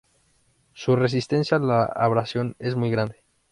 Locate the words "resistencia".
0.95-1.57